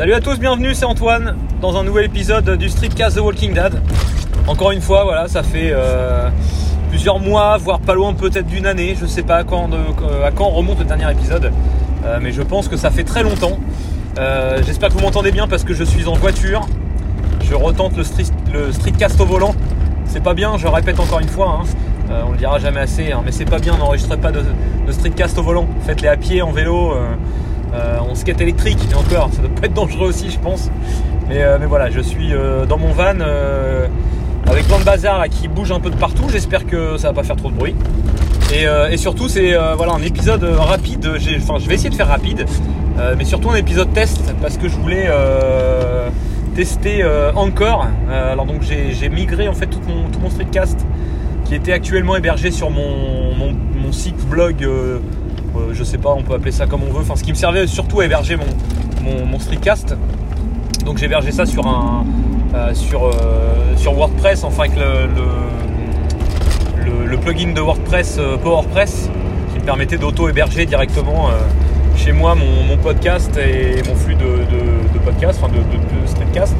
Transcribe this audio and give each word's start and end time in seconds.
Salut 0.00 0.14
à 0.14 0.20
tous, 0.22 0.38
bienvenue, 0.38 0.74
c'est 0.74 0.86
Antoine 0.86 1.36
dans 1.60 1.76
un 1.76 1.84
nouvel 1.84 2.06
épisode 2.06 2.56
du 2.56 2.70
Streetcast 2.70 3.18
The 3.18 3.20
Walking 3.20 3.52
Dead. 3.52 3.82
Encore 4.46 4.70
une 4.70 4.80
fois, 4.80 5.04
voilà, 5.04 5.28
ça 5.28 5.42
fait 5.42 5.72
euh, 5.74 6.30
plusieurs 6.88 7.18
mois, 7.18 7.58
voire 7.58 7.80
pas 7.80 7.92
loin 7.92 8.14
peut-être 8.14 8.46
d'une 8.46 8.64
année, 8.64 8.96
je 8.98 9.04
sais 9.04 9.22
pas 9.22 9.36
à 9.36 9.44
quand, 9.44 9.68
de- 9.68 9.76
euh, 9.76 10.26
à 10.26 10.30
quand 10.30 10.48
remonte 10.48 10.78
le 10.78 10.86
dernier 10.86 11.10
épisode, 11.10 11.52
euh, 12.06 12.18
mais 12.18 12.32
je 12.32 12.40
pense 12.40 12.66
que 12.66 12.78
ça 12.78 12.90
fait 12.90 13.04
très 13.04 13.22
longtemps. 13.22 13.58
J'espère 14.64 14.88
que 14.88 14.94
vous 14.94 15.02
m'entendez 15.02 15.32
bien 15.32 15.46
parce 15.46 15.64
que 15.64 15.74
je 15.74 15.84
suis 15.84 16.06
en 16.06 16.14
voiture. 16.14 16.66
Je 17.42 17.54
retente 17.54 17.94
le, 17.98 18.02
street, 18.02 18.24
streetcast 18.72 19.20
au 19.20 19.26
volant. 19.26 19.54
C'est 20.06 20.22
pas 20.22 20.32
bien, 20.32 20.56
je 20.56 20.66
répète 20.66 20.98
encore 20.98 21.20
une 21.20 21.28
fois, 21.28 21.60
hein. 21.60 22.14
On 22.26 22.32
le 22.32 22.38
dira 22.38 22.58
jamais 22.58 22.80
assez, 22.80 23.12
hein, 23.12 23.20
mais 23.22 23.32
c'est 23.32 23.44
pas 23.44 23.58
bien, 23.58 23.76
n'enregistrez 23.76 24.16
pas 24.16 24.32
de, 24.32 24.40
streetcast 24.90 25.36
au 25.36 25.42
volant. 25.42 25.68
Faites-les 25.84 26.08
à 26.08 26.16
pied, 26.16 26.40
en 26.40 26.52
vélo, 26.52 26.94
en 27.74 28.14
skate 28.14 28.40
électrique, 28.40 28.78
et 28.90 28.94
encore, 28.94 29.30
ça 29.32 29.42
doit 29.42 29.50
pas 29.50 29.66
être 29.66 29.74
dangereux 29.74 30.08
aussi, 30.08 30.30
je 30.30 30.38
pense. 30.38 30.70
Mais, 31.28 31.42
euh, 31.42 31.58
voilà, 31.68 31.90
je 31.90 32.00
suis 32.00 32.34
euh, 32.34 32.66
dans 32.66 32.76
mon 32.76 32.92
van 32.92 33.14
euh, 33.20 33.86
avec 34.48 34.66
plein 34.66 34.80
de 34.80 34.84
bazar 34.84 35.28
qui 35.28 35.46
bouge 35.46 35.70
un 35.70 35.78
peu 35.78 35.90
de 35.90 35.96
partout. 35.96 36.24
J'espère 36.28 36.66
que 36.66 36.96
ça 36.96 37.08
va 37.08 37.14
pas 37.14 37.22
faire 37.22 37.36
trop 37.36 37.50
de 37.50 37.56
bruit. 37.56 37.76
Et, 38.52 38.66
euh, 38.66 38.96
surtout, 38.96 39.28
c'est 39.28 39.54
euh, 39.54 39.74
voilà, 39.76 39.92
un 39.92 40.02
épisode 40.02 40.42
euh, 40.42 40.56
rapide. 40.58 41.08
Enfin, 41.36 41.60
je 41.60 41.68
vais 41.68 41.74
essayer 41.74 41.90
de 41.90 41.94
faire 41.94 42.08
rapide, 42.08 42.46
euh, 42.98 43.14
mais 43.16 43.24
surtout 43.24 43.50
un 43.50 43.54
épisode 43.54 43.92
test 43.92 44.34
parce 44.42 44.56
que 44.56 44.68
je 44.68 44.74
voulais 44.74 45.06
euh, 45.08 46.08
tester 46.56 47.04
euh, 47.04 47.32
encore. 47.34 47.86
Euh, 48.08 48.32
alors 48.32 48.46
donc 48.46 48.62
j'ai 48.62 49.08
migré 49.08 49.46
en 49.46 49.54
fait 49.54 49.66
tout 49.68 49.80
mon, 49.86 50.08
tout 50.10 50.18
mon 50.18 50.30
streetcast 50.30 50.84
qui 51.44 51.54
était 51.54 51.72
actuellement 51.72 52.16
hébergé 52.16 52.50
sur 52.50 52.70
mon, 52.70 53.36
mon 53.36 53.92
site 53.92 54.28
blog. 54.28 54.66
Euh, 55.56 55.70
je 55.72 55.84
sais 55.84 55.98
pas, 55.98 56.10
on 56.10 56.22
peut 56.22 56.34
appeler 56.34 56.52
ça 56.52 56.66
comme 56.66 56.82
on 56.82 56.92
veut. 56.92 57.00
Enfin, 57.00 57.16
ce 57.16 57.24
qui 57.24 57.30
me 57.30 57.36
servait 57.36 57.66
surtout 57.66 58.00
à 58.00 58.04
héberger 58.04 58.36
mon, 58.36 59.26
mon, 59.26 59.38
streetcast. 59.38 59.96
Donc 60.84 61.02
hébergé 61.02 61.32
ça 61.32 61.46
sur 61.46 61.66
un 61.66 62.04
euh, 62.54 62.74
sur, 62.74 63.06
euh, 63.06 63.10
sur 63.76 63.94
WordPress, 63.94 64.44
enfin 64.44 64.64
avec 64.64 64.76
le, 64.76 65.08
le, 67.06 67.16
plugin 67.18 67.52
de 67.52 67.60
WordPress 67.60 68.18
PowerPress 68.42 69.10
qui 69.52 69.60
me 69.60 69.64
permettait 69.64 69.98
d'auto-héberger 69.98 70.64
directement 70.64 71.28
chez 71.96 72.12
moi 72.12 72.34
mon, 72.34 72.76
podcast 72.78 73.36
et 73.36 73.82
mon 73.86 73.94
flux 73.94 74.14
de, 74.14 74.24
de, 74.24 74.98
podcast, 75.04 75.38
enfin 75.42 75.52
de, 75.52 75.58
de, 75.58 76.06
streetcast. 76.06 76.56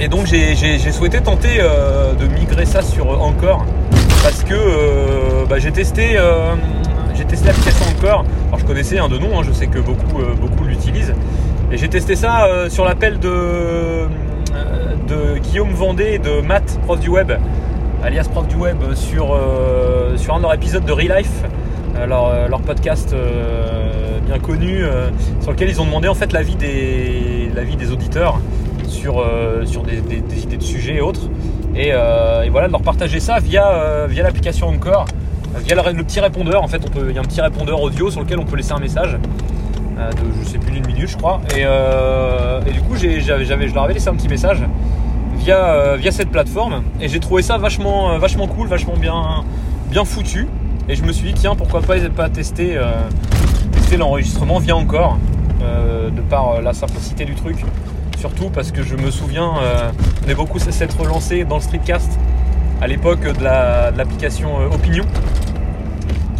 Et 0.00 0.08
donc 0.08 0.26
j'ai 0.26 0.92
souhaité 0.92 1.20
tenter 1.20 1.58
de 1.58 2.26
migrer 2.28 2.64
ça 2.64 2.80
sur 2.80 3.20
Encore 3.20 3.66
parce 4.22 4.42
que 4.42 5.44
bah, 5.48 5.58
j'ai 5.58 5.70
testé, 5.70 6.16
j'ai 7.14 7.24
testé 7.24 7.48
l'application 7.48 7.86
Encore. 7.96 8.24
Alors 8.48 8.58
je 8.58 8.64
connaissais 8.64 8.98
un 8.98 9.08
de 9.08 9.18
nom, 9.18 9.38
hein, 9.38 9.42
je 9.46 9.52
sais 9.52 9.66
que 9.66 9.78
beaucoup, 9.78 10.20
euh, 10.20 10.34
beaucoup 10.34 10.64
l'utilisent. 10.64 11.14
Et 11.72 11.76
j'ai 11.76 11.88
testé 11.88 12.14
ça 12.14 12.44
euh, 12.44 12.68
sur 12.68 12.84
l'appel 12.84 13.18
de, 13.18 13.28
euh, 13.28 14.06
de 15.08 15.38
Guillaume 15.38 15.72
Vendée 15.72 16.12
et 16.12 16.18
de 16.18 16.40
Matt, 16.40 16.78
prof 16.84 17.00
du 17.00 17.08
web, 17.08 17.32
alias 18.02 18.28
prof 18.30 18.46
du 18.46 18.56
web, 18.56 18.76
sur, 18.94 19.36
sur 20.16 20.34
un 20.34 20.38
de 20.38 20.42
leurs 20.42 20.54
épisodes 20.54 20.84
de 20.84 20.92
Real 20.92 21.18
Life, 21.18 21.42
euh, 21.96 22.06
leur, 22.06 22.48
leur 22.48 22.60
podcast 22.60 23.14
bien 24.26 24.38
connu, 24.38 24.84
sur 25.40 25.50
lequel 25.50 25.68
ils 25.68 25.80
ont 25.80 25.84
demandé 25.84 26.08
en 26.08 26.14
fait 26.14 26.32
l'avis 26.32 26.54
des, 26.54 27.50
l'avis 27.54 27.76
des 27.76 27.90
auditeurs 27.90 28.38
sur, 28.86 29.24
sur 29.64 29.82
des, 29.82 29.98
idées 29.98 30.56
de 30.56 30.62
sujets 30.62 30.96
et 30.96 31.00
autres. 31.00 31.28
Et, 31.74 31.92
voilà, 32.50 32.68
de 32.68 32.72
leur 32.72 32.82
partager 32.82 33.20
ça 33.20 33.40
via, 33.40 34.06
via 34.06 34.22
l'application 34.22 34.68
Encore, 34.68 35.06
via 35.58 35.74
le, 35.74 35.92
le 35.96 36.04
petit 36.04 36.20
répondeur. 36.20 36.62
En 36.62 36.68
fait, 36.68 36.80
on 36.84 36.88
peut- 36.90 37.06
il 37.10 37.14
y 37.14 37.18
a 37.18 37.20
un 37.20 37.24
petit 37.24 37.40
répondeur 37.40 37.80
audio 37.80 38.10
sur 38.10 38.20
lequel 38.22 38.38
on 38.38 38.44
peut 38.44 38.56
laisser 38.56 38.72
un 38.72 38.78
message 38.80 39.16
euh, 39.98 40.10
de 40.10 40.16
je 40.42 40.48
sais 40.48 40.58
plus 40.58 40.72
d'une 40.72 40.86
minute, 40.86 41.08
je 41.08 41.16
crois. 41.16 41.40
Et, 41.56 41.62
euh, 41.64 42.60
du 42.60 42.80
coup, 42.80 42.96
je 42.96 43.74
leur 43.74 43.84
avais 43.84 43.94
laissé 43.94 44.08
un 44.08 44.14
petit 44.14 44.28
message 44.28 44.62
via, 45.36 45.64
euh, 45.66 45.96
via 45.96 46.10
cette 46.10 46.30
plateforme. 46.30 46.82
Et 47.00 47.08
j'ai 47.08 47.20
trouvé 47.20 47.42
ça 47.42 47.58
vachement, 47.58 48.18
vachement 48.18 48.46
cool, 48.46 48.68
vachement 48.68 48.96
bien, 48.96 49.44
bien 49.90 50.04
foutu. 50.04 50.48
Et 50.88 50.96
je 50.96 51.02
me 51.04 51.12
suis 51.12 51.32
dit, 51.32 51.34
tiens, 51.40 51.54
pourquoi 51.54 51.80
pas, 51.80 51.98
pas 52.14 52.28
tester, 52.28 52.76
l'enregistrement 53.96 54.58
via 54.58 54.76
encore, 54.76 55.18
de 55.60 56.20
par 56.22 56.60
la 56.60 56.72
simplicité 56.74 57.24
du 57.24 57.34
truc. 57.34 57.64
Surtout 58.18 58.48
parce 58.50 58.70
que 58.72 58.82
je 58.82 58.96
me 58.96 59.10
souviens, 59.10 59.52
euh, 59.62 59.90
on 60.26 60.30
est 60.30 60.34
beaucoup 60.34 60.58
s'être 60.58 61.04
lancé 61.04 61.44
dans 61.44 61.56
le 61.56 61.60
streetcast 61.62 62.18
à 62.80 62.86
l'époque 62.86 63.20
de, 63.20 63.42
la- 63.44 63.90
l'application 63.90 64.60
euh, 64.60 64.74
Opinion, 64.74 65.04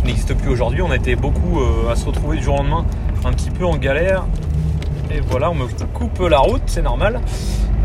n'existe 0.05 0.35
plus 0.35 0.51
aujourd'hui. 0.51 0.83
On 0.83 0.93
été 0.93 1.17
beaucoup 1.17 1.61
euh, 1.61 1.91
à 1.91 1.97
se 1.97 2.07
retrouver 2.07 2.37
du 2.37 2.45
jour 2.45 2.55
au 2.55 2.59
lendemain, 2.59 2.85
un 3.25 3.33
petit 3.33 3.51
peu 3.51 3.65
en 3.65 3.77
galère. 3.77 4.25
Et 5.11 5.21
voilà, 5.21 5.51
on 5.51 5.55
me 5.55 5.67
coupe 5.93 6.19
la 6.21 6.39
route, 6.39 6.63
c'est 6.67 6.83
normal. 6.83 7.21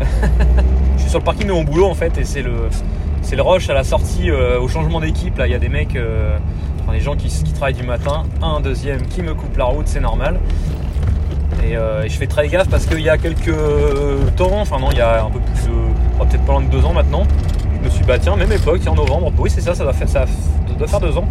je 0.96 1.00
suis 1.00 1.10
sur 1.10 1.18
le 1.18 1.24
parking 1.24 1.46
de 1.46 1.52
mon 1.52 1.64
boulot 1.64 1.86
en 1.86 1.94
fait, 1.94 2.16
et 2.18 2.24
c'est 2.24 2.42
le, 2.42 2.68
c'est 3.22 3.36
le 3.36 3.42
rush 3.42 3.68
à 3.68 3.74
la 3.74 3.84
sortie 3.84 4.30
euh, 4.30 4.60
au 4.60 4.68
changement 4.68 5.00
d'équipe. 5.00 5.36
Là, 5.38 5.46
il 5.46 5.52
y 5.52 5.54
a 5.54 5.58
des 5.58 5.68
mecs, 5.68 5.96
euh, 5.96 6.38
enfin, 6.82 6.92
des 6.92 7.00
gens 7.00 7.16
qui, 7.16 7.28
travaillent 7.52 7.74
du 7.74 7.86
matin, 7.86 8.24
un 8.42 8.60
deuxième 8.60 9.02
qui 9.06 9.22
me 9.22 9.34
coupe 9.34 9.56
la 9.56 9.64
route, 9.64 9.86
c'est 9.86 10.00
normal. 10.00 10.40
Et, 11.64 11.76
je 12.08 12.16
fais 12.16 12.26
très 12.26 12.48
gaffe 12.48 12.68
parce 12.68 12.86
qu'il 12.86 13.00
y 13.00 13.10
a 13.10 13.18
quelques 13.18 13.54
temps, 14.36 14.60
enfin 14.60 14.78
non, 14.78 14.90
il 14.90 14.96
y 14.96 15.02
a 15.02 15.24
un 15.24 15.30
peu 15.30 15.38
plus 15.40 15.66
de, 15.66 15.72
oh, 16.18 16.24
peut-être 16.24 16.44
pas 16.44 16.52
loin 16.52 16.62
de 16.62 16.70
deux 16.70 16.84
ans 16.84 16.94
maintenant, 16.94 17.24
je 17.78 17.84
me 17.84 17.90
suis 17.90 18.02
bah 18.04 18.18
tiens, 18.18 18.34
même 18.34 18.50
époque, 18.50 18.80
en 18.86 18.94
novembre, 18.94 19.30
oui 19.38 19.50
c'est 19.50 19.60
ça, 19.60 19.74
ça 19.74 19.84
doit 19.84 19.92
faire, 19.92 20.08
ça 20.08 20.24
doit 20.78 20.88
faire 20.88 21.00
deux 21.00 21.16
ans. 21.16 21.28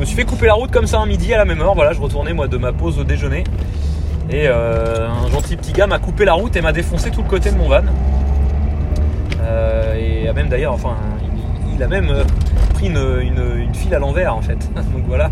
Je 0.00 0.04
me 0.04 0.06
suis 0.06 0.16
fait 0.16 0.24
couper 0.24 0.46
la 0.46 0.54
route 0.54 0.70
comme 0.70 0.86
ça 0.86 0.98
un 0.98 1.04
midi 1.04 1.34
à 1.34 1.36
la 1.36 1.44
même 1.44 1.60
heure, 1.60 1.74
voilà, 1.74 1.92
je 1.92 2.00
retournais 2.00 2.32
moi 2.32 2.48
de 2.48 2.56
ma 2.56 2.72
pause 2.72 2.98
au 2.98 3.04
déjeuner. 3.04 3.44
Et 4.30 4.44
euh, 4.48 5.06
un 5.06 5.28
gentil 5.30 5.58
petit 5.58 5.74
gars 5.74 5.86
m'a 5.86 5.98
coupé 5.98 6.24
la 6.24 6.32
route 6.32 6.56
et 6.56 6.62
m'a 6.62 6.72
défoncé 6.72 7.10
tout 7.10 7.20
le 7.22 7.28
côté 7.28 7.50
de 7.50 7.56
mon 7.58 7.68
van. 7.68 7.82
Euh, 9.42 9.94
et 9.96 10.26
a 10.26 10.32
même 10.32 10.48
d'ailleurs, 10.48 10.72
enfin, 10.72 10.96
il, 11.76 11.82
a 11.82 11.86
même 11.86 12.08
euh, 12.08 12.24
pris 12.72 12.86
une, 12.86 12.96
une- 13.20 13.60
une 13.60 13.74
file 13.74 13.94
à 13.94 13.98
l'envers 13.98 14.34
en 14.34 14.40
fait. 14.40 14.70
Donc 14.74 15.04
voilà. 15.06 15.30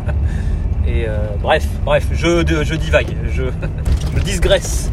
Et 0.87 1.07
bref, 1.41 1.67
bref, 1.87 2.07
je, 2.13 2.45
je 2.63 2.75
divague, 2.75 3.09
je, 3.33 3.45
je 4.17 4.21
digresse. 4.23 4.91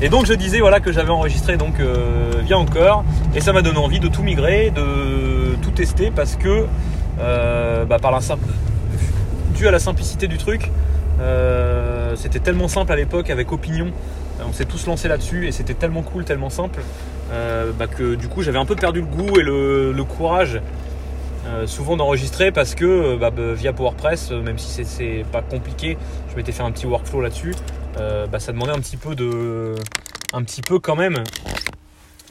Et 0.00 0.08
donc 0.08 0.26
je 0.26 0.34
disais 0.34 0.58
voilà 0.58 0.80
que 0.80 0.90
j'avais 0.90 1.10
enregistré 1.10 1.56
donc 1.56 1.74
via 2.44 2.58
encore 2.58 3.04
et 3.36 3.40
ça 3.40 3.52
m'a 3.52 3.62
donné 3.62 3.78
envie 3.78 3.98
de 4.00 4.08
tout 4.08 4.22
migrer, 4.22 4.70
de 4.74 5.54
tout 5.62 5.70
tester 5.72 6.10
parce 6.12 6.34
que 6.36 6.66
bah, 7.18 7.98
par 8.00 8.10
la 8.12 8.20
simple, 8.20 8.44
dû 9.52 9.68
à 9.68 9.70
la 9.70 9.78
simplicité 9.78 10.26
du 10.26 10.38
truc, 10.38 10.70
euh, 11.20 12.16
c'était 12.16 12.40
tellement 12.40 12.68
simple 12.68 12.92
à 12.92 12.96
l'époque 12.96 13.30
avec 13.30 13.52
Opinion. 13.52 13.86
Euh, 14.40 14.44
On 14.48 14.52
s'est 14.52 14.64
tous 14.64 14.86
lancés 14.86 15.08
là-dessus 15.08 15.46
et 15.46 15.52
c'était 15.52 15.74
tellement 15.74 16.02
cool, 16.02 16.24
tellement 16.24 16.50
simple 16.50 16.80
euh, 17.32 17.70
bah, 17.78 17.86
que 17.86 18.14
du 18.14 18.28
coup 18.28 18.42
j'avais 18.42 18.58
un 18.58 18.64
peu 18.64 18.76
perdu 18.76 19.00
le 19.00 19.06
goût 19.06 19.38
et 19.38 19.42
le, 19.42 20.04
courage 20.04 20.60
souvent 21.66 21.96
d'enregistrer 21.96 22.50
parce 22.50 22.74
que 22.74 23.16
bah, 23.16 23.30
bah, 23.30 23.52
via 23.52 23.72
PowerPress, 23.72 24.30
même 24.30 24.58
si 24.58 24.84
c'est- 24.84 25.24
pas 25.30 25.42
compliqué, 25.42 25.98
je 26.30 26.36
m'étais 26.36 26.50
fait 26.50 26.62
un 26.62 26.70
petit 26.72 26.86
workflow 26.86 27.20
là-dessus, 27.20 27.54
ça 27.96 28.52
demandait 28.52 28.72
un 28.72 28.80
petit 28.80 28.96
peu 28.96 29.14
de, 29.14 29.74
un 30.32 30.42
petit 30.42 30.62
peu 30.62 30.78
quand 30.78 30.96
même 30.96 31.22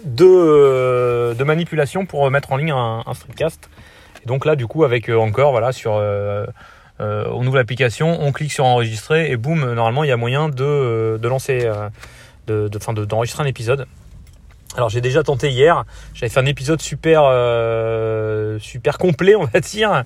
de, 0.04 1.44
manipulation 1.44 2.06
pour 2.06 2.30
mettre 2.32 2.52
en 2.52 2.58
ligne 2.58 2.72
un, 2.72 3.04
un 3.06 3.14
streetcast. 3.14 3.70
Et 4.24 4.28
donc 4.28 4.46
là, 4.46 4.56
du 4.56 4.66
coup, 4.66 4.84
avec 4.84 5.10
encore, 5.10 5.52
voilà, 5.52 5.72
sur, 5.72 6.02
euh, 7.02 7.26
on 7.32 7.46
ouvre 7.48 7.58
l'application, 7.58 8.22
on 8.22 8.32
clique 8.32 8.52
sur 8.52 8.66
enregistrer 8.66 9.32
et 9.32 9.38
boum, 9.38 9.74
normalement, 9.74 10.04
il 10.04 10.08
y 10.08 10.12
a 10.12 10.18
moyen 10.18 10.50
de, 10.50 10.64
euh, 10.64 11.18
lancer, 11.28 11.62
euh, 11.66 11.90
de, 12.48 12.68
de, 12.68 13.06
d'enregistrer 13.06 13.44
un 13.44 13.48
épisode. 13.48 13.88
Alors 14.76 14.88
j'ai 14.88 15.02
déjà 15.02 15.22
tenté 15.22 15.50
hier, 15.50 15.84
j'avais 16.14 16.30
fait 16.30 16.40
un 16.40 16.46
épisode 16.46 16.80
super 16.82 17.24
super 18.62 18.98
complet 18.98 19.36
on 19.36 19.44
va 19.44 19.60
dire, 19.60 20.04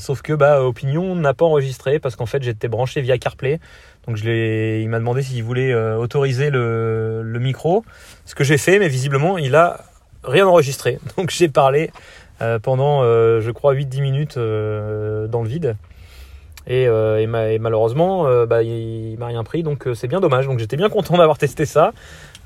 sauf 0.00 0.20
que 0.20 0.34
bah 0.34 0.62
Opinion 0.62 1.16
n'a 1.16 1.32
pas 1.32 1.46
enregistré 1.46 1.98
parce 1.98 2.14
qu'en 2.14 2.26
fait 2.26 2.42
j'étais 2.42 2.68
branché 2.68 3.00
via 3.00 3.16
CarPlay, 3.16 3.58
donc 4.06 4.16
je 4.16 4.24
l'ai, 4.24 4.82
il 4.82 4.88
m'a 4.90 4.98
demandé 4.98 5.22
s'il 5.22 5.42
voulait 5.42 5.74
autoriser 5.74 6.50
le, 6.50 7.22
le 7.22 7.38
micro, 7.38 7.86
ce 8.26 8.34
que 8.34 8.44
j'ai 8.44 8.58
fait, 8.58 8.78
mais 8.78 8.88
visiblement 8.88 9.38
il 9.38 9.54
a 9.54 9.80
rien 10.24 10.46
enregistré, 10.46 10.98
donc 11.16 11.30
j'ai 11.30 11.48
parlé 11.48 11.90
pendant 12.62 13.02
euh, 13.02 13.40
je 13.40 13.50
crois 13.50 13.74
8-10 13.74 14.00
minutes 14.02 14.36
euh, 14.36 15.26
dans 15.28 15.42
le 15.42 15.48
vide. 15.48 15.76
Et, 16.68 16.86
euh, 16.86 17.20
et 17.20 17.26
ma- 17.26 17.48
et 17.50 17.58
malheureusement, 17.58 18.26
euh, 18.28 18.46
bah, 18.46 18.62
il, 18.62 19.16
m'a 19.18 19.26
rien 19.26 19.42
pris, 19.42 19.64
donc 19.64 19.86
euh, 19.88 19.94
c'est 19.94 20.06
bien 20.06 20.20
dommage. 20.20 20.46
Donc 20.46 20.58
j'étais 20.60 20.76
bien 20.76 20.88
content 20.88 21.16
d'avoir 21.18 21.36
testé 21.38 21.64
ça 21.66 21.92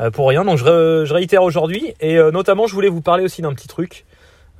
euh, 0.01 0.11
pour 0.11 0.29
rien. 0.29 0.45
Donc 0.45 0.57
je, 0.59 0.65
ré- 0.65 1.07
je 1.07 1.13
réitère 1.13 1.43
aujourd'hui 1.43 1.93
et 2.01 2.17
euh, 2.17 2.31
notamment 2.31 2.67
je 2.67 2.73
voulais 2.75 2.89
vous 2.89 3.03
parler 3.03 3.25
aussi 3.25 3.43
d'un 3.43 3.53
petit 3.53 3.69
truc. 3.69 4.07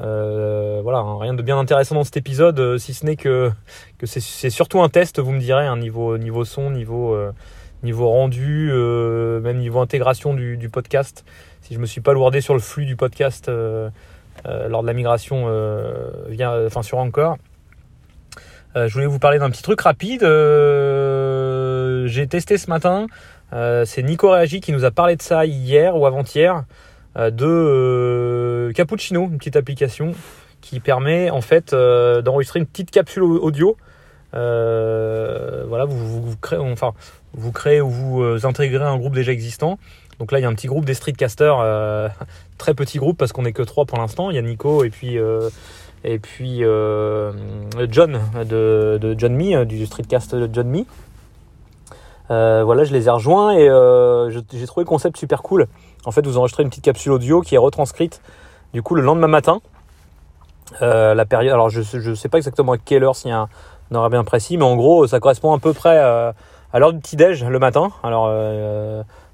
Euh, 0.01 0.81
voilà, 0.83 0.99
hein, 0.99 1.17
rien 1.19 1.33
de 1.33 1.41
bien 1.43 1.59
intéressant 1.59 1.95
dans 1.95 2.05
cet 2.05 2.19
épisode, 2.19 2.61
euh, 2.61 2.77
si 2.77 2.93
ce 2.93 3.07
n'est 3.07 3.17
que, 3.17 3.51
c'est- 4.05 4.51
surtout 4.51 4.83
un 4.83 4.91
test, 4.91 5.21
vous 5.21 5.33
me 5.33 5.41
direz, 5.41 5.67
un 5.67 5.79
niveau, 5.79 6.19
niveau 6.19 6.45
son, 6.45 6.71
niveau, 6.71 7.15
euh, 7.15 7.33
niveau 7.83 8.11
rendu, 8.11 8.69
euh, 8.71 9.41
même 9.41 9.57
niveau 9.57 9.81
intégration 9.81 10.35
du, 10.35 10.59
du 10.59 10.69
podcast. 10.69 11.25
Si 11.63 11.73
je 11.73 11.79
me 11.79 11.87
suis 11.87 12.03
pas 12.03 12.13
lourdé 12.13 12.43
sur 12.43 12.53
le 12.53 12.61
flux 12.61 12.85
du 12.85 12.95
podcast 12.95 13.49
euh, 13.49 13.89
euh, 13.89 13.91
lors 14.45 14.83
de 14.83 14.87
la 14.87 14.93
migration 14.93 15.45
euh, 15.47 16.11
via, 16.29 16.57
enfin 16.67 16.83
sur 16.83 16.99
Encore. 16.99 17.39
Euh, 18.77 18.89
je 18.89 18.95
voulais 18.95 19.07
vous 19.07 19.19
parler 19.19 19.39
d'un 19.39 19.51
petit 19.51 19.63
truc 19.63 19.81
rapide. 19.81 20.23
Euh, 20.23 22.07
j'ai 22.07 22.27
testé 22.27 22.59
ce 22.59 22.69
matin 22.69 23.07
c'est 23.87 24.03
Nico 24.03 24.31
Réagi 24.31 24.61
qui 24.61 24.73
nous 24.73 24.85
a 24.85 24.91
parlé 24.91 25.17
de 25.17 25.23
ça 25.23 25.47
hier 25.47 25.97
ou 25.97 26.05
avant-hier 26.05 26.65
de 27.17 28.71
Cappuccino, 28.75 29.29
une 29.31 29.39
petite 29.39 29.57
application 29.57 30.13
qui 30.61 30.79
permet 30.79 31.31
en 31.31 31.41
fait 31.41 31.73
d'enregistrer 31.73 32.59
une 32.59 32.67
petite 32.67 32.91
capsule 32.91 33.23
audio. 33.23 33.79
Voilà, 34.33 35.85
vous, 35.87 36.23
vous, 36.23 36.37
créez, 36.37 36.59
enfin, 36.59 36.93
vous 37.35 37.53
créez 37.53 37.81
ou 37.81 37.91
vous 37.91 38.47
intégrez 38.47 38.85
un 38.85 38.99
groupe 38.99 39.15
déjà 39.15 39.33
existant. 39.33 39.79
Donc 40.19 40.33
là, 40.33 40.39
il 40.39 40.43
y 40.43 40.45
a 40.45 40.49
un 40.49 40.55
petit 40.55 40.69
groupe 40.69 40.85
des 40.85 40.95
streetcasters, 40.95 42.11
très 42.59 42.75
petit 42.75 42.99
groupe 42.99 43.19
parce 43.19 43.33
qu'on 43.33 43.43
n'est 43.43 43.53
que 43.53 43.63
trois 43.63 43.85
pour 43.85 43.99
l'instant. 43.99 44.31
Il 44.31 44.37
y 44.37 44.39
a 44.39 44.43
Nico 44.43 44.85
et 44.85 44.91
puis 44.91 45.19
et 46.07 46.21
puis 46.21 46.63
euh, 46.63 47.33
John 47.91 48.21
de, 48.49 49.15
John 49.19 49.35
Me, 49.35 49.65
du 49.65 49.85
streetcast 49.87 50.35
de 50.35 50.49
John 50.53 50.69
Me. 50.69 50.85
Euh, 52.31 52.63
voilà, 52.65 52.85
je 52.85 52.93
les 52.93 53.07
ai 53.09 53.11
rejoints 53.11 53.53
et 53.53 53.69
euh, 53.69 54.31
j'ai 54.31 54.67
trouvé 54.67 54.85
le 54.85 54.89
concept 54.89 55.17
super 55.17 55.43
cool. 55.43 55.67
En 56.05 56.13
fait, 56.13 56.25
vous 56.25 56.39
enregistrez 56.39 56.63
une 56.63 56.69
petite 56.69 56.85
capsule 56.85 57.13
audio 57.13 57.41
qui 57.41 57.57
est 57.57 57.59
retranscrite 57.59 58.23
du 58.73 58.83
coup 58.83 58.95
le 58.95 59.03
lendemain 59.03 59.27
matin. 59.27 59.61
la 60.81 61.25
période, 61.25 61.55
alors 61.55 61.71
je 61.71 61.81
ne 62.09 62.15
sais 62.15 62.29
pas 62.29 62.39
exactement 62.39 62.73
à 62.73 62.79
quelle 62.79 63.03
heure, 63.03 63.17
s'il 63.17 63.31
y 63.31 63.35
a 63.35 63.41
un, 63.41 63.49
horaire 63.95 64.11
bien 64.11 64.25
précis, 64.25 64.57
mais 64.57 64.65
en 64.65 64.77
gros, 64.77 65.07
ça 65.07 65.21
correspond 65.21 65.55
à 65.55 65.59
peu 65.59 65.73
près 65.73 65.99
à 65.99 66.79
l'heure 66.79 66.93
du 66.93 66.99
petit-déj 67.01 67.45
le 67.45 67.59
matin. 67.59 67.91
Alors, 68.03 68.29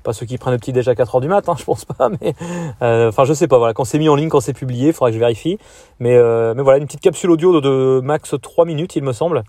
pas 0.02 0.12
ceux 0.12 0.26
qui 0.26 0.38
prennent 0.38 0.52
le 0.52 0.58
petit 0.58 0.72
déjà 0.72 0.92
à 0.92 0.94
4h 0.94 1.20
du 1.20 1.28
matin, 1.28 1.54
je 1.58 1.64
pense 1.64 1.84
pas, 1.84 2.08
mais 2.08 2.34
euh, 2.82 3.08
enfin 3.08 3.24
je 3.24 3.32
sais 3.32 3.48
pas, 3.48 3.58
voilà, 3.58 3.74
quand 3.74 3.84
c'est 3.84 3.98
mis 3.98 4.08
en 4.08 4.14
ligne, 4.14 4.28
quand 4.28 4.40
c'est 4.40 4.52
publié, 4.52 4.88
il 4.88 4.92
faudra 4.92 5.10
que 5.10 5.14
je 5.14 5.18
vérifie. 5.18 5.58
Mais, 6.00 6.16
euh, 6.16 6.54
mais 6.54 6.62
voilà, 6.62 6.78
une 6.78 6.86
petite 6.86 7.00
capsule 7.00 7.30
audio 7.30 7.60
de, 7.60 8.00
max 8.00 8.34
3 8.40 8.64
minutes, 8.64 8.96
il 8.96 9.02
me 9.02 9.12
semble, 9.12 9.44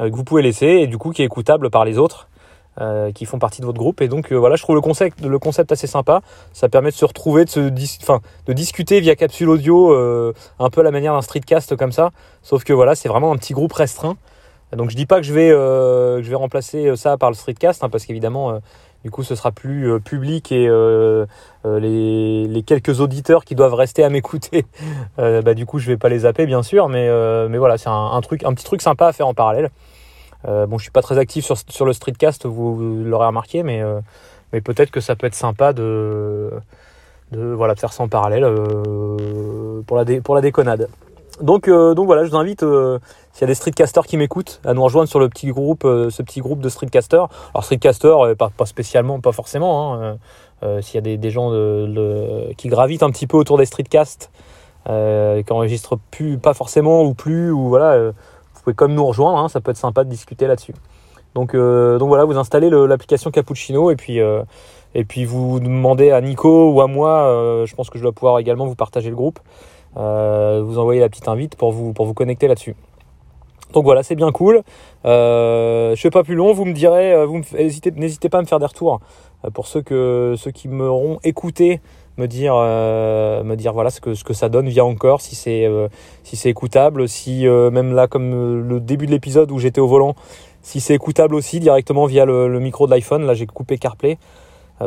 euh, 0.00 0.10
que 0.10 0.16
vous 0.16 0.24
pouvez 0.24 0.42
laisser 0.42 0.66
et 0.66 0.86
du 0.86 0.98
coup 0.98 1.10
qui 1.10 1.22
est 1.22 1.26
écoutable 1.26 1.70
par 1.70 1.84
les 1.84 1.98
autres. 1.98 2.28
Qui 3.14 3.24
font 3.24 3.38
partie 3.38 3.60
de 3.60 3.66
votre 3.66 3.78
groupe 3.78 4.00
et 4.00 4.08
donc 4.08 4.32
voilà 4.32 4.56
je 4.56 4.62
trouve 4.62 4.74
le 4.74 5.38
concept 5.38 5.72
assez 5.72 5.86
sympa 5.86 6.22
ça 6.52 6.68
permet 6.68 6.90
de 6.90 6.96
se 6.96 7.04
retrouver 7.04 7.44
de 7.44 8.52
discuter 8.52 9.00
via 9.00 9.14
capsule 9.14 9.48
audio 9.48 9.94
un 10.58 10.70
peu 10.70 10.80
à 10.80 10.84
la 10.84 10.90
manière 10.90 11.12
d'un 11.12 11.22
streetcast 11.22 11.76
comme 11.76 11.92
ça 11.92 12.10
sauf 12.42 12.64
que 12.64 12.72
voilà 12.72 12.94
c'est 12.94 13.08
vraiment 13.08 13.32
un 13.32 13.36
petit 13.36 13.52
groupe 13.52 13.72
restreint 13.72 14.16
donc 14.76 14.90
je 14.90 14.96
dis 14.96 15.06
pas 15.06 15.20
que 15.20 15.26
je 15.26 15.32
vais 15.32 16.34
remplacer 16.34 16.96
ça 16.96 17.16
par 17.16 17.30
le 17.30 17.36
streetcast 17.36 17.84
hein, 17.84 17.88
parce 17.88 18.06
qu'évidemment 18.06 18.60
du 19.04 19.10
coup, 19.10 19.22
ce 19.22 19.34
sera 19.34 19.52
plus 19.52 19.90
euh, 19.90 19.98
public 20.00 20.50
et 20.50 20.66
euh, 20.66 21.26
euh, 21.66 21.78
les, 21.78 22.62
quelques 22.62 23.00
auditeurs 23.00 23.44
qui 23.44 23.54
doivent 23.54 23.74
rester 23.74 24.02
à 24.02 24.08
m'écouter, 24.08 24.64
bah, 25.18 25.52
du 25.52 25.66
coup, 25.66 25.78
je 25.78 25.86
vais 25.88 25.98
pas 25.98 26.08
les 26.08 26.20
zapper, 26.20 26.46
bien 26.46 26.62
sûr. 26.62 26.88
Mais, 26.88 27.08
voilà, 27.58 27.76
c'est 27.76 27.90
un 27.90 28.20
petit 28.22 28.64
truc 28.64 28.80
sympa 28.80 29.08
à 29.08 29.12
faire 29.12 29.28
en 29.28 29.34
parallèle. 29.34 29.70
Bon, 30.44 30.78
je 30.78 30.82
suis 30.82 30.90
pas 30.90 31.02
très 31.02 31.18
actif 31.18 31.44
sur, 31.44 31.56
sur 31.68 31.84
le 31.84 31.92
streetcast, 31.92 32.46
vous, 32.46 33.04
l'aurez 33.04 33.26
remarqué, 33.26 33.62
mais, 33.62 33.82
mais 34.52 34.60
peut-être 34.60 34.90
que 34.90 35.00
ça 35.00 35.16
peut 35.16 35.26
être 35.26 35.34
sympa 35.34 35.72
de, 35.72 36.50
de, 37.32 37.52
voilà, 37.52 37.74
de 37.74 37.80
faire 37.80 37.92
ça 37.92 38.02
en 38.02 38.08
parallèle 38.08 38.44
pour, 39.86 39.96
la 39.96 40.04
pour 40.22 40.34
la 40.34 40.40
déconnade. 40.40 40.88
Donc, 41.40 41.68
donc 41.68 42.06
voilà, 42.06 42.24
je 42.24 42.30
vous 42.30 42.36
invite 42.36 42.64
s'il 43.34 43.40
y 43.40 43.44
a 43.44 43.48
des 43.48 43.56
streetcasters 43.56 44.06
qui 44.06 44.16
m'écoutent, 44.16 44.60
à 44.64 44.74
nous 44.74 44.82
rejoindre 44.84 45.08
sur 45.08 45.18
le 45.18 45.28
petit 45.28 45.48
groupe, 45.48 45.84
euh, 45.84 46.08
ce 46.08 46.22
petit 46.22 46.40
groupe 46.40 46.60
de 46.60 46.68
streetcasters. 46.68 47.26
Alors 47.52 47.64
streetcasters, 47.64 48.20
euh, 48.20 48.34
pas, 48.36 48.50
spécialement, 48.64 49.18
pas 49.18 49.32
forcément. 49.32 49.94
Hein, 49.94 50.18
euh, 50.62 50.80
s'il 50.80 50.94
y 50.94 50.98
a 50.98 51.00
des, 51.00 51.16
des 51.16 51.30
gens 51.30 51.50
qui 52.56 52.68
gravitent 52.68 53.02
un 53.02 53.10
petit 53.10 53.26
peu 53.26 53.36
autour 53.36 53.58
des 53.58 53.66
streetcasts, 53.66 54.30
qui 54.86 55.52
enregistrent 55.52 55.98
plus, 56.12 56.38
pas 56.38 56.54
forcément 56.54 57.02
ou 57.02 57.14
plus, 57.14 57.50
ou 57.50 57.68
voilà, 57.68 58.12
pouvez 58.64 58.74
comme 58.74 58.94
nous 58.94 59.06
rejoindre. 59.06 59.38
Hein, 59.38 59.48
ça 59.48 59.60
peut 59.60 59.70
être 59.70 59.76
sympa 59.76 60.04
de 60.04 60.10
discuter 60.10 60.46
là-dessus. 60.46 60.74
Donc, 61.34 61.56
donc 61.56 62.08
voilà, 62.08 62.24
vous 62.24 62.38
installez 62.38 62.70
l'application 62.70 63.32
Cappuccino 63.32 63.90
et 63.90 63.96
puis 63.96 64.20
et 64.94 65.04
puis 65.04 65.24
vous 65.24 65.58
demandez 65.58 66.12
à 66.12 66.20
Nico 66.20 66.70
ou 66.70 66.80
à 66.80 66.86
moi, 66.86 67.64
je 67.66 67.74
pense 67.74 67.90
que 67.90 67.98
je 67.98 68.04
dois 68.04 68.12
pouvoir 68.12 68.38
également 68.38 68.66
vous 68.66 68.76
partager 68.76 69.10
le 69.10 69.16
groupe, 69.16 69.40
vous 69.96 70.78
envoyez 70.78 71.00
la 71.00 71.08
petite 71.08 71.26
invite 71.26 71.56
pour 71.56 71.72
vous, 71.72 71.92
pour 71.92 72.06
vous 72.06 72.14
connecter 72.14 72.46
là-dessus. 72.46 72.76
Donc 73.74 73.84
voilà, 73.84 74.04
c'est 74.04 74.14
bien 74.14 74.30
cool. 74.30 74.62
Euh, 75.04 75.94
je 75.96 76.00
fais 76.00 76.10
pas 76.10 76.22
plus 76.22 76.36
long, 76.36 76.52
vous 76.52 76.64
me 76.64 76.72
direz, 76.72 77.12
euh, 77.12 77.26
vous 77.26 77.42
n'hésitez 77.52 78.28
pas 78.28 78.38
à 78.38 78.40
me 78.40 78.46
faire 78.46 78.60
des 78.60 78.66
retours 78.66 79.00
euh, 79.44 79.50
pour 79.50 79.66
ceux 79.66 79.82
que 79.82 80.34
ceux 80.38 80.52
qui 80.52 80.68
m'auront 80.68 81.18
écouté, 81.24 81.80
me 82.18 82.26
dire 82.26 82.54
me 82.54 83.54
dire 83.54 83.72
voilà 83.72 83.90
ce 83.90 84.00
que 84.00 84.34
ça 84.34 84.48
donne 84.48 84.68
via 84.68 84.84
encore, 84.84 85.20
si 85.20 85.34
c'est 85.34 85.68
si 86.22 86.36
c'est 86.36 86.50
écoutable, 86.50 87.08
si 87.08 87.46
même 87.46 87.94
là 87.94 88.06
comme 88.06 88.68
le 88.68 88.80
début 88.80 89.06
de 89.06 89.10
l'épisode 89.10 89.50
où 89.50 89.58
j'étais 89.58 89.80
au 89.80 89.88
volant, 89.88 90.14
si 90.62 90.80
c'est 90.80 90.94
écoutable 90.94 91.34
aussi 91.34 91.60
directement 91.60 92.06
via 92.06 92.24
le, 92.24 92.60
micro 92.60 92.86
de 92.86 92.92
l'iPhone. 92.92 93.26
Là 93.26 93.34
j'ai 93.34 93.46
coupé 93.46 93.78
CarPlay 93.78 94.18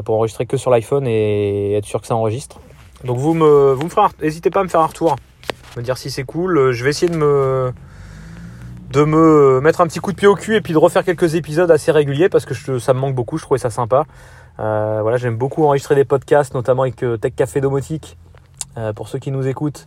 pour 0.06 0.16
enregistrer 0.16 0.46
que 0.46 0.58
sur 0.58 0.72
l'iPhone 0.72 1.06
et 1.08 1.74
être 1.74 1.86
sûr 1.86 2.02
que 2.02 2.08
ça 2.08 2.16
enregistre. 2.16 2.60
Donc 3.04 3.18
vous 3.18 3.34
me 3.34 3.74
vous 3.74 3.84
me 3.84 3.90
ferez, 3.90 4.08
n'hésitez 4.22 4.50
pas 4.50 4.62
à 4.62 4.64
me 4.64 4.70
faire 4.70 4.82
un 4.82 4.88
retour, 4.88 5.16
me 5.76 5.82
dire 5.82 5.98
si 5.98 6.10
c'est 6.10 6.24
cool. 6.24 6.72
Je 6.72 6.84
vais 6.84 6.90
essayer 6.90 7.12
de 7.12 7.18
me 7.18 7.74
de 8.92 9.04
me 9.04 9.60
mettre 9.62 9.82
un 9.82 9.88
petit 9.88 10.00
coup 10.00 10.12
de 10.12 10.18
pied 10.18 10.28
au 10.28 10.36
cul 10.36 10.56
et 10.56 10.62
puis 10.62 10.74
de 10.74 10.78
refaire 10.78 11.04
quelques 11.04 11.36
épisodes 11.36 11.70
assez 11.70 11.92
réguliers 11.92 12.30
parce 12.30 12.46
que 12.46 12.80
ça 12.80 12.94
me 12.94 13.00
manque 13.00 13.16
beaucoup, 13.16 13.38
je 13.38 13.44
trouvais 13.44 13.60
ça 13.60 13.70
sympa. 13.70 14.06
Euh, 14.60 15.00
voilà, 15.02 15.18
j'aime 15.18 15.38
beaucoup 15.38 15.64
enregistrer 15.66 15.96
des 15.96 16.06
podcasts, 16.06 16.54
notamment 16.54 16.84
avec 16.84 17.04
euh, 17.04 17.18
Tech 17.18 17.34
Café 17.36 17.62
Domotique. 17.62 18.18
Euh, 18.78 18.94
pour 18.94 19.08
ceux 19.08 19.20
qui 19.20 19.32
nous 19.32 19.48
écoutent, 19.48 19.86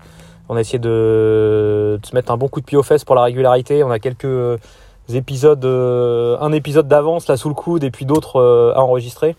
on 0.49 0.57
a 0.57 0.61
essayé 0.61 0.79
de, 0.79 1.99
se 2.03 2.15
mettre 2.15 2.33
un 2.33 2.37
bon 2.37 2.49
coup 2.49 2.61
de 2.61 2.65
pied 2.65 2.77
aux 2.77 2.83
fesses 2.83 3.05
pour 3.05 3.15
la 3.15 3.23
régularité. 3.23 3.83
On 3.85 3.91
a 3.91 3.99
quelques 3.99 4.59
épisodes, 5.13 5.65
un 5.65 6.53
épisode 6.53 6.89
d'avance 6.89 7.29
là 7.29 7.37
sous 7.37 7.49
le 7.49 7.55
coude 7.55 7.85
et 7.85 7.91
puis 7.91 8.05
d'autres 8.05 8.73
à 8.75 8.83
enregistrer. 8.83 9.37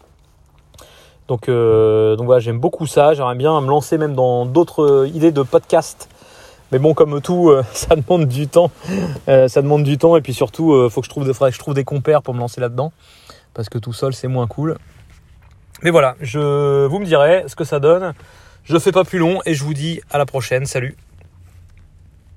Donc, 1.28 1.48
donc 1.48 2.26
voilà, 2.26 2.40
j'aime 2.40 2.60
beaucoup 2.60 2.88
ça. 2.88 3.14
J'aimerais 3.14 3.36
bien 3.36 3.60
me 3.60 3.68
lancer 3.68 3.98
même 3.98 4.16
dans 4.16 4.46
d'autres 4.46 5.10
idées 5.14 5.32
de 5.32 5.44
podcasts 5.44 6.10
mais 6.72 6.80
bon, 6.80 6.94
comme 6.94 7.20
tout, 7.20 7.52
ça 7.74 7.98
demande 7.98 8.30
du 8.30 8.48
temps. 8.48 8.72
Ça 9.28 9.62
demande 9.62 9.84
du 9.84 9.98
temps 9.98 10.16
et 10.16 10.22
puis 10.22 10.34
surtout, 10.34 10.86
il 10.86 10.90
faut 10.90 11.02
que 11.02 11.08
je 11.08 11.10
trouve, 11.10 11.26
faudrait 11.34 11.50
que 11.50 11.58
je 11.58 11.60
trouve 11.60 11.74
des 11.74 11.84
compères 11.84 12.22
pour 12.22 12.34
me 12.34 12.40
lancer 12.40 12.62
là-dedans. 12.62 12.94
Parce 13.54 13.68
que 13.68 13.78
tout 13.78 13.92
seul, 13.92 14.14
c'est 14.14 14.30
moins 14.30 14.48
cool. 14.48 14.78
Mais 15.84 15.90
voilà, 15.90 16.16
je 16.22 16.86
vous 16.86 17.00
me 17.00 17.06
direz 17.06 17.46
ce 17.48 17.56
que 17.56 17.64
ça 17.64 17.80
donne. 17.80 18.14
Je 18.66 18.78
fais 18.78 18.92
pas 18.92 19.04
plus 19.04 19.18
long 19.18 19.40
et 19.46 19.56
je 19.56 19.64
vous 19.64 19.74
dis 19.74 20.02
à 20.12 20.18
la 20.18 20.26
prochaine. 20.26 20.66
Salut 20.66 20.96